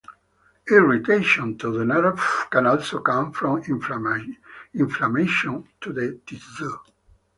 Irritation 0.71 1.59
to 1.59 1.71
the 1.71 1.85
nerve 1.85 2.47
can 2.49 2.65
also 2.65 3.01
come 3.01 3.31
from 3.33 3.61
inflammation 4.73 5.67
to 5.79 5.93
the 5.93 6.19
tissue. 6.25 6.75